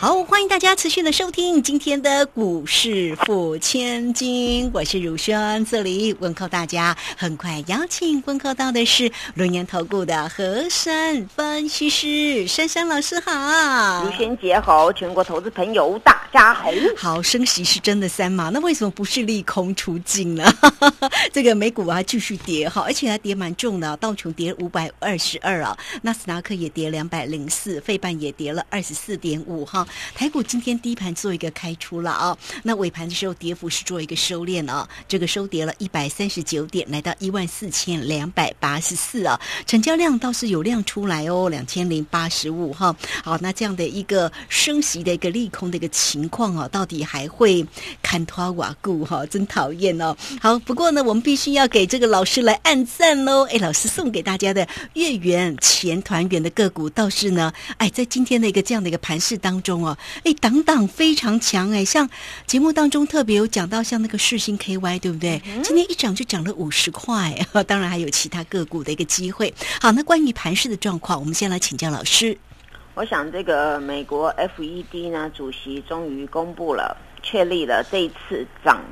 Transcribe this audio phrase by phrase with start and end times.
[0.00, 6.96] 好，欢迎大家持续的收听今天的股市付千金，我是如轩，这里问候大家。
[7.18, 16.70] 很快邀请问候到的是轮岩投顾的和山分析师珊珊老师好，如轩姐好，全国投资朋友大家好。
[16.96, 18.48] 好，升息是真的三嘛？
[18.48, 20.50] 那为什么不是利空出尽呢？
[21.30, 29.86] 这个美股啊继续跌哈，而且还跌蛮重的，道琼跌五百二十二啊，纳斯达克也跌两百零四，费半也跌了二十四点五哈。
[30.14, 42.94] 台股今天低盘做一个开出了啊，那尾盘的时候跌幅是做一个收敛啊，这个收跌了一百三十九点，来到一万四千两百八十四啊，成交量倒是有量出来哦，两千零八十五哈。
[43.24, 47.64] 好，那这样的一个升息的一个利空的一个情况啊，到底还会
[48.02, 49.24] 看拖瓦固哈？
[49.26, 50.16] 真讨厌哦。
[50.40, 53.44] 好，不过呢，我们必须要给这个老师来按赞喽。
[53.46, 59.79] 哎，老师送给大家的月圆前团圆的个股倒是呢，哎，在今天的一个这样的一个盘势当中。
[59.82, 62.08] 哦，哎，档档非常强哎，像
[62.46, 65.40] 节目当中特别有讲到，像那个世星 KY，对不对？
[65.62, 67.34] 今天一涨就涨了五十块，
[67.66, 69.52] 当然还有其他个股的一个机会。
[69.80, 72.36] 好，那关于盘市的状况，我们先来请教老师。
[72.94, 78.82] 我想这个美国 FED 呢，主席终于公布了，确立了这一次涨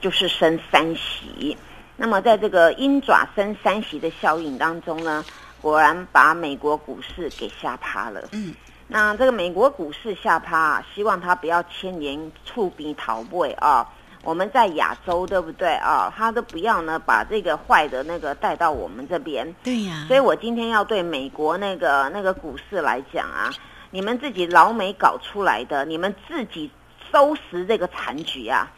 [0.00, 1.56] 就是升三席。
[1.96, 5.24] 那么在这个鹰爪升三席的效应当中呢，
[5.60, 8.28] 果然把美国股市给吓趴了。
[8.32, 8.54] 嗯。
[8.88, 13.86] 那这个美国股市下趴，希望它不要牵连触鼻逃位啊！
[14.22, 16.12] 我们在亚洲，对不对啊？
[16.16, 19.52] 他都不要呢，把这个坏的那个带到我们这边。
[19.62, 20.04] 对呀。
[20.08, 23.52] 所以我今天要对美国那个那个股市来讲啊，
[23.90, 26.70] 你们自己老美搞出来的，你们自己
[27.12, 28.70] 收拾这个残局啊！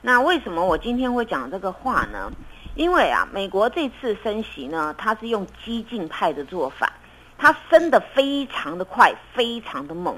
[0.00, 2.30] 那为什么我今天会讲这个话呢？
[2.74, 6.92] 因为啊，美国这次升息呢，它是用激进派的做法。
[7.42, 10.14] 它升的非常的快，非常的猛，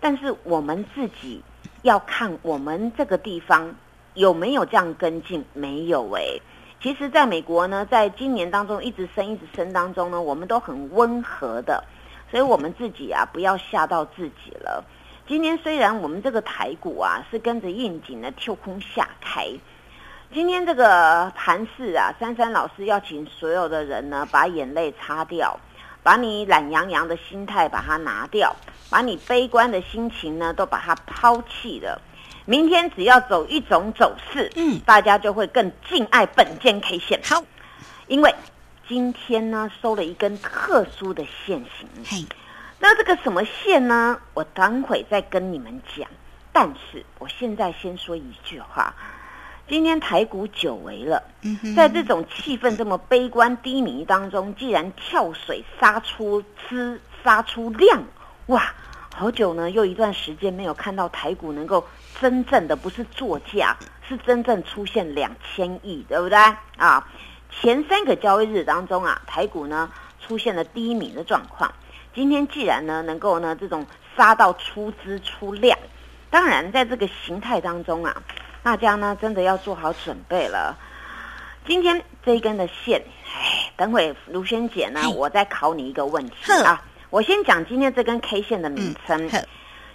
[0.00, 1.42] 但是我们自己
[1.82, 3.74] 要看我们这个地方
[4.14, 6.40] 有没有这样跟进，没有诶。
[6.80, 11.84] 其实，在美国呢，在今年当中一直升，一直升当中呢，我们都很温和的，
[12.30, 14.82] 所以我们自己啊，不要吓到自己了。
[15.28, 19.46] 今天虽然我们这个台股啊是跟着应景的跳空下开，
[20.32, 25.60] 今天这个盘市啊，珊珊老师要请所有的人呢把眼泪擦掉。
[26.02, 28.54] 把你懒洋洋的心态把它拿掉，
[28.90, 32.00] 把你悲观的心情呢都把它抛弃了。
[32.44, 37.20] 明天只要走一种走势，嗯，大家就会更敬爱本间 K 线。
[37.22, 37.44] 好，
[38.08, 38.34] 因为
[38.88, 41.88] 今天呢收了一根特殊的线型。
[42.04, 42.26] 嘿，
[42.80, 44.18] 那这个什么线呢？
[44.34, 46.08] 我等会再跟你们讲。
[46.52, 48.92] 但是我现在先说一句话。
[49.72, 51.22] 今天台股久违了，
[51.74, 58.02] 在这种气氛这么悲观低迷当中，既然跳水杀出资杀出量，
[58.48, 58.74] 哇，
[59.14, 61.86] 好久呢，又一段时间没有看到台股能够
[62.20, 63.74] 真正的不是作价，
[64.06, 66.36] 是真正出现两千亿，对不对
[66.76, 67.08] 啊？
[67.50, 69.90] 前三个交易日当中啊，台股呢
[70.20, 71.72] 出现了低迷的状况。
[72.14, 73.86] 今天既然呢能够呢这种
[74.18, 75.78] 杀到出资出量，
[76.28, 78.22] 当然在这个形态当中啊。
[78.62, 80.78] 大家呢，真的要做好准备了。
[81.66, 86.80] 今天这一根的线，哎，等会卢萱姐呢，我再考你一个问题啊。
[87.10, 89.28] 我先讲今天这根 K 线的名称。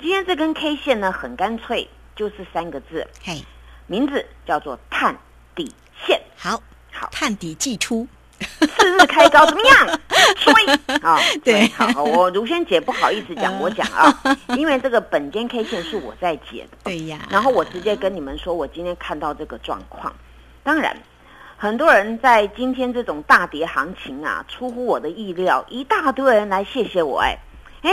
[0.00, 1.86] 今天这根 K 线呢，很干脆，
[2.16, 3.44] 就是三个字，嘿，
[3.86, 5.16] 名字叫做探
[5.54, 5.72] 底
[6.04, 6.20] 线。
[6.36, 6.60] 好，
[6.92, 8.06] 好，探底寄出。
[8.60, 10.00] 次日开高怎么样？
[10.36, 10.52] 吹
[11.02, 11.18] 啊！
[11.44, 14.12] 对，好，我如萱姐不好意思讲，我讲啊，
[14.56, 16.76] 因为这个本间 K 线是我在解的。
[16.84, 17.18] 对呀。
[17.30, 20.12] 然后我直接跟你们说，我今天看到这个状况。
[20.62, 20.96] 当然，
[21.56, 27.20] 很多人在今天这种大跌行情啊，出乎我的意料，一大堆人来谢谢我。
[27.20, 27.38] 哎，
[27.82, 27.90] 哎，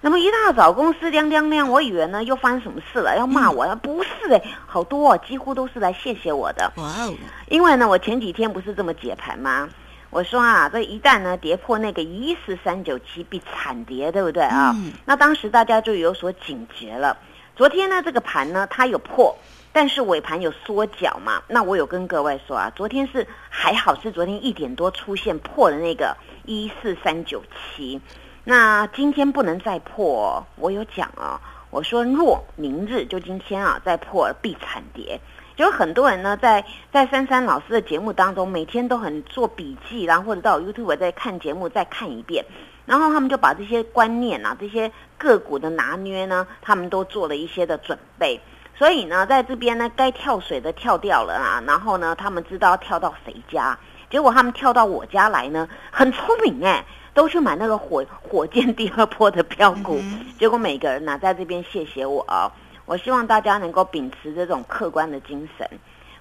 [0.00, 3.66] 那么一大早公司亮亮亮，我以为呢又发生什么事了，要骂我？
[3.76, 6.72] 不是哎，好多，几乎都是来谢谢我的。
[6.76, 7.14] 哇哦！
[7.48, 9.68] 因为呢，我前几天不是这么解盘吗？
[10.10, 14.74] 我说啊，这一旦呢跌破那个一四三九七，必惨跌，对不对啊？
[15.04, 17.16] 那当时大家就有所警觉了。
[17.54, 19.36] 昨天呢，这个盘呢它有破，
[19.72, 21.42] 但是尾盘有缩脚嘛。
[21.48, 26.16] 那我有跟各位说啊，昨天是还好，是昨天一点多出现破的那个
[26.46, 28.00] 一四三九七。
[28.44, 31.38] 那今天不能再破，我有讲啊，
[31.70, 35.20] 我说若明日就今天啊再破，必惨跌。
[35.64, 42.44] 有很多人呢，在在珊珊老师的节目当中，每天都很做笔记，然后或者到 YouTube 再看节目再看一遍。
[42.86, 48.40] 然后他们就把这些观念啊，这些个股的拿捏呢，他们都做了一些的准备。
[48.76, 53.76] 所以呢，在这边呢，该跳水的跳掉了啊，然后呢，他们知道跳到谁家，
[54.08, 60.00] 结果他们跳到我家来呢，很聪明哎，都去买那个火火箭第二波的票股，
[60.38, 62.52] 结果每个人呢，在这边谢谢我啊，
[62.88, 65.68] 我希望大家能够秉持这种客观的精神。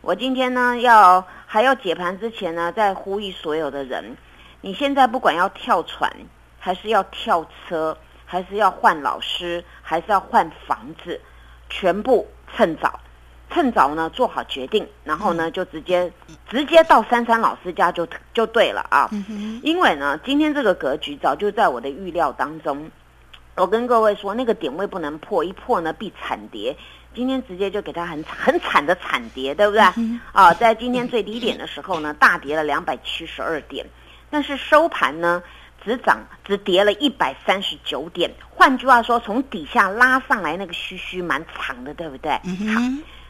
[0.02, 4.18] 我今天呢，要还要解盘之前呢，再呼吁所有的人，
[4.60, 6.12] 你现在不管要跳船，
[6.60, 11.22] 还是要跳车，还是要换老师，还是要换房子，
[11.70, 12.28] 全部。
[12.54, 13.00] 趁早，
[13.50, 16.12] 趁早呢，做好决定，然后呢，就直接
[16.50, 19.10] 直接到珊珊老师家就就对了啊。
[19.64, 22.92] 因为呢，今天这个格局早就在我的预料当中。
[23.58, 26.78] 我跟各位说，那个点位不能破，一破呢必惨跌。
[27.16, 29.82] 今天直接就给它很很惨的惨跌，对不对？
[30.32, 33.84] 啊，在今天最低点的时候呢，大跌了两百七十二点，
[34.30, 35.42] 但是收盘呢？
[35.86, 42.32] 只涨只跌了一百三十九点，换句话说，从底下拉上来那个须须蛮长的，对不对？
[42.34, 42.82] 好，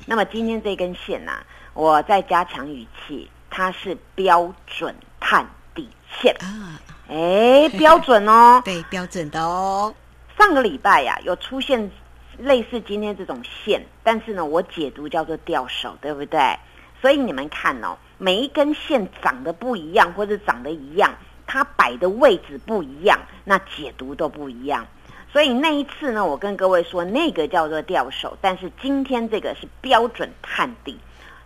[0.08, 1.34] 那么今天这根线呢，
[1.74, 5.88] 我再加强语气，它是标准探底
[6.20, 6.80] 线啊，
[7.10, 9.94] 哎，标准哦， 对，标准的哦。
[10.38, 11.92] 上个礼拜呀，有出现
[12.38, 16.58] 类似今天这种线，但是呢，我解读叫做掉手，对不对？
[17.02, 21.16] 所以你们看哦，每一根线长得不一样，或者长得一样。
[21.50, 24.86] 它摆的位置不一样，那解读都不一样。
[25.32, 31.00] 所以那一次呢，我跟各位说，那个叫做掉手，但是今天这个是标准探底。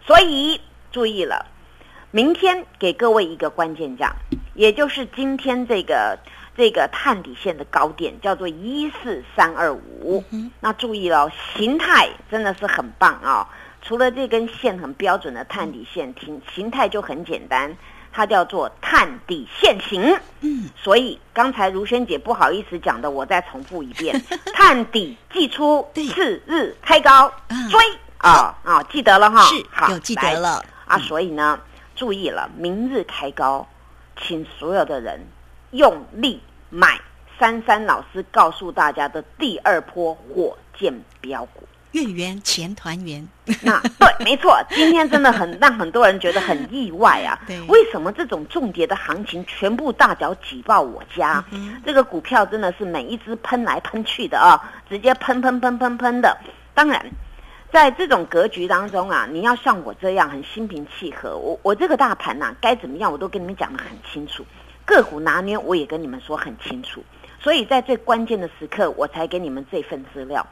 [0.03, 0.59] 所以
[0.91, 1.45] 注意了，
[2.09, 4.15] 明天给各位一个关键价，
[4.55, 6.17] 也就是今天这个
[6.56, 10.24] 这个探底线的高点，叫做一四三二五。
[10.59, 13.48] 那注意了，形态真的是很棒啊！
[13.81, 17.75] 除了这根线很标准的探底线，形形态就很简单。
[18.13, 24.21] 它叫做探底线形，嗯，所以刚才如萱姐不好意思讲的，我再重复一遍：
[24.53, 27.33] 探底即出，次日开高
[27.69, 27.80] 追
[28.18, 30.98] 啊啊，记得了哈，是，有记得了啊。
[30.98, 31.57] 所以呢，
[31.95, 33.65] 注意了，明日开高，
[34.21, 35.25] 请所有的人
[35.71, 37.00] 用力买
[37.39, 41.63] 珊珊老师告诉大家的第二波火箭标股。
[41.91, 43.27] 月圆钱团圆，
[43.63, 44.57] 那对，没错。
[44.69, 47.38] 今天真的很让很多人觉得很意外啊！
[47.45, 51.44] 对，为什么这种重跌的行情全部大脚挤爆我家？
[51.85, 56.38] 这个股票真的是每一只喷来喷去的啊，直接喷喷喷喷喷的。
[56.74, 57.06] 当然，
[57.74, 61.38] 在这种格局当中啊，你要像我这样很心平气和。
[61.38, 64.45] 我我这个大盘呐，该怎么样我都跟你们讲的很清楚，
[64.85, 67.03] 个股拿捏我也跟你们说很清楚。
[67.39, 70.45] 所以在最关键的时刻，我才给你们这份资料。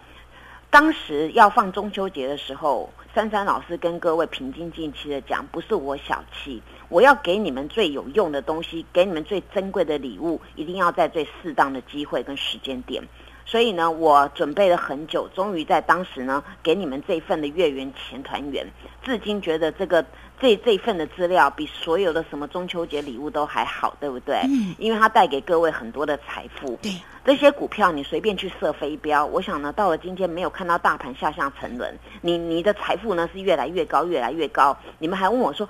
[0.72, 13.04] 当时要放中秋节的时候，珊珊老师跟各位平静静气的讲，不是我小气，我要给你们最有用的东西，给你们最珍贵的礼物，一定要在最适当的机会跟时间点。
[13.46, 18.68] 所以呢，我准备了很久，终于在当时呢，给你们这份的月圆钱团圆。
[19.02, 20.06] 至今觉得这个
[20.40, 24.42] 这这份的资料比所有的什么中秋节礼物都还好，对不对？
[24.46, 24.76] 嗯。
[24.78, 26.78] 因为它带给各位很多的财富。
[26.82, 26.92] 对。
[27.26, 34.76] 这些股票你随便去设飞镖，我想呢，到了今天没有看到大盘下下沉沦，你你的财富呢是越来越高，越来越高。
[34.98, 35.68] 你们还问我说。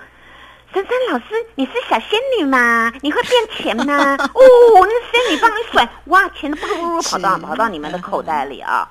[0.72, 2.94] 珊珊老师，你是小仙女吗？
[3.02, 4.14] 你会变钱吗？
[4.22, 4.40] 哦，
[4.76, 8.88] 那仙女帮你甩，哇，钱都噗噜噜跑到跑到你们的口袋里啊！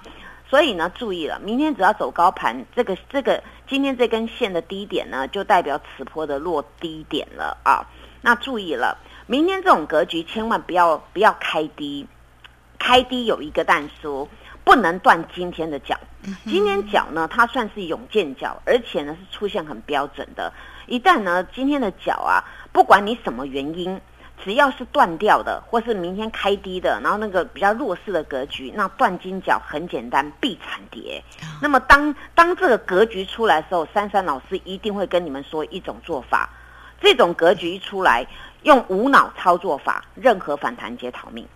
[0.50, 7.84] 所以呢，注意了，明天只要走高盘，这个这个今天这根线的低点呢，就代表此波的落低点了啊！
[8.22, 8.96] 那注意了，
[9.26, 12.06] 明天这种格局千万不要不要开低，
[12.78, 14.26] 开低有一个但书，
[14.64, 15.98] 不能断今天的脚。
[16.44, 20.52] 今天脚呢，它算是永健脚，而且呢是出现很标准的。
[20.86, 24.00] 一旦呢，今天的脚啊，不管你什么原因，
[24.44, 31.22] 只要是断掉的，或是明天开低的，然后那个比较弱势的格局，那断金脚很简单，必惨跌。
[31.60, 36.48] 那么当当这个格局出来的时候，珊珊老师一定会跟你们说一种做法，
[37.00, 38.26] 这种格局一出来，
[38.62, 41.46] 用无脑操作法，任何反弹皆逃命。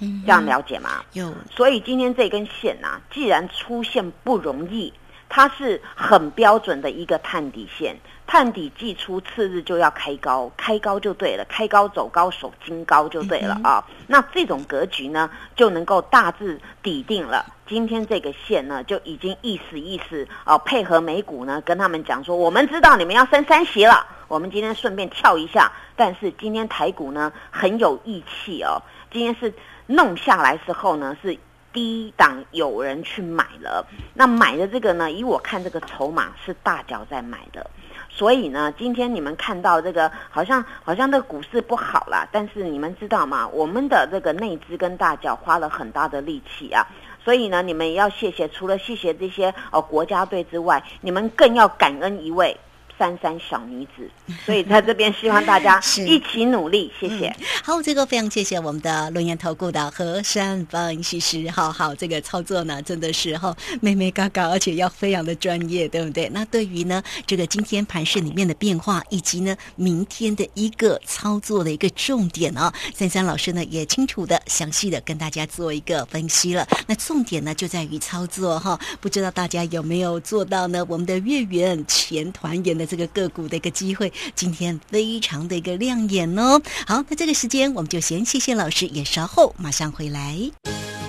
[0.00, 1.02] 嗯，这样了解吗？
[1.12, 1.34] 有。
[1.50, 4.92] 所以今天这根线呐，既然出现不容易。
[5.28, 7.94] 它是很标准的一个探底线，
[8.26, 13.84] 探底即出，次日就要开高，开高就对了，开高走高守金高就对了啊。
[14.06, 17.44] 那这种格局呢，就能够大致底定了。
[17.66, 25.70] 今天这个线呢，就已经意思意思哦，配合美股呢，跟他们讲说，我们知道你们要升三席了，我们今天顺便跳一下。
[25.94, 28.80] 但是今天台股呢很有义气哦，
[29.12, 29.52] 今天是
[29.86, 31.38] 弄下来之后呢是。
[31.72, 35.10] 低档有人去买了，那买的这个呢？
[35.10, 37.70] 以我看，这个筹码是大脚在买的，
[38.08, 43.46] 所以呢，今天你们看到这个好像好像这个股市不好啦，但是你们知道吗？
[43.48, 46.86] 我们的这个内资跟大脚花了很大的力气啊，
[47.22, 52.56] 所以呢，你们也要谢谢，除了谢谢这些哦国家队之外，你们更要感恩一位。
[52.98, 54.10] 三三小女子，
[54.44, 57.32] 所以在这边希望大家 一起努力，谢谢。
[57.62, 66.28] 好，这个非常谢谢我们的龙岩投顾的何山分析师，好好这个操作呢，真的是哈，妹妹嘎嘎，而且要非常的专业，对不对？
[66.30, 76.66] 那对于呢这个今天盘市里面的变化，以及呢明天的一个操作的一个重点哦，三三老师呢也清楚的、详细的跟大家做一个分析了。
[76.88, 80.84] 那重点呢就在于操作哈，不知道大家有没有做到呢？
[80.88, 82.87] 我们的月圆前团圆的。
[82.88, 86.60] 这个个股的一个机会，今天非常的一个亮眼哦。
[86.86, 90.36] 好，那这个时间我们就先谢谢老师，也稍后马上回来。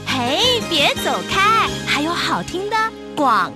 [0.05, 2.75] 嘿，别走开，还有好听的
[3.15, 3.53] 广。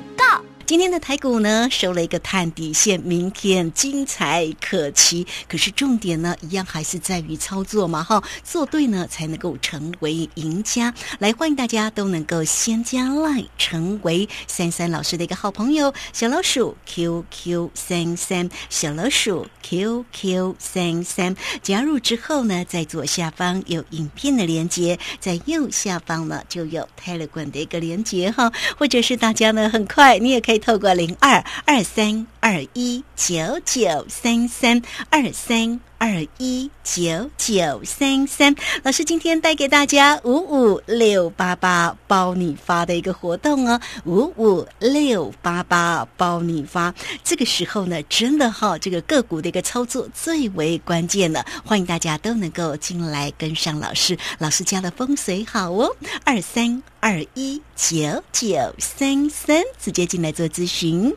[0.65, 5.27] 今天的台股呢收了一个探底线，明天精彩可期。
[5.50, 10.93] 可是重点呢，一样还是在于操作嘛，哈，做对呢才能够成为赢家。
[11.20, 21.36] 来，欢迎大家都能够先加 line 成为三三老师的一个好朋友，小老鼠 QQ 三三，小老鼠 QQ 三三。
[21.62, 30.52] 加入之后呢，在左下方有影片的连接，在右下方呢就有 Telegram 的一个连接哈，或者是大家呢很快你也可以。
[30.60, 46.93] 透过零二二三二一九九三三二三二一九九三三，老师今天带给大家五五六八八包你发的一个活动哦，五五六八八包你发。
[47.23, 55.95] 这个时候呢，真的哈，这个个股的一个操作最为关键了，欢迎大家都能够进来跟上老师，老师家的风水好哦，
[56.25, 56.83] 二三。
[57.00, 61.13] 二一九九三三，直接进来做咨询。